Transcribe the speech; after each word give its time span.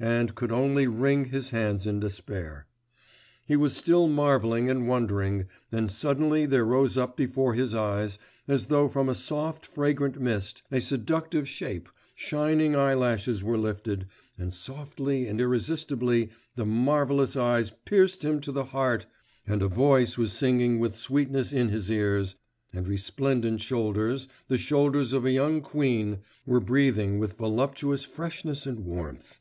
and 0.00 0.36
could 0.36 0.52
only 0.52 0.86
wring 0.86 1.24
his 1.24 1.50
hands 1.50 1.84
in 1.84 1.98
despair. 1.98 2.68
He 3.44 3.56
was 3.56 3.76
still 3.76 4.06
marvelling 4.06 4.70
and 4.70 4.86
wondering, 4.86 5.48
and 5.72 5.90
suddenly 5.90 6.46
there 6.46 6.64
rose 6.64 6.96
up 6.96 7.16
before 7.16 7.54
his 7.54 7.74
eyes, 7.74 8.16
as 8.46 8.66
though 8.66 8.86
from 8.86 9.08
a 9.08 9.14
soft 9.16 9.66
fragrant 9.66 10.20
mist, 10.20 10.62
a 10.70 10.80
seductive 10.80 11.48
shape, 11.48 11.88
shining 12.14 12.76
eyelashes 12.76 13.42
were 13.42 13.58
lifted, 13.58 14.06
and 14.38 14.54
softly 14.54 15.26
and 15.26 15.40
irresistibly 15.40 16.30
the 16.54 16.64
marvellous 16.64 17.34
eyes 17.34 17.72
pierced 17.84 18.24
him 18.24 18.40
to 18.42 18.52
the 18.52 18.66
heart 18.66 19.04
and 19.48 19.62
a 19.62 19.66
voice 19.68 20.16
was 20.16 20.32
singing 20.32 20.78
with 20.78 20.94
sweetness 20.94 21.52
in 21.52 21.70
his 21.70 21.90
ears, 21.90 22.36
and 22.72 22.86
resplendent 22.86 23.60
shoulders, 23.60 24.28
the 24.46 24.58
shoulders 24.58 25.12
of 25.12 25.24
a 25.24 25.32
young 25.32 25.60
queen, 25.60 26.18
were 26.46 26.60
breathing 26.60 27.18
with 27.18 27.32
voluptuous 27.36 28.04
freshness 28.04 28.64
and 28.64 28.78
warmth.... 28.84 29.40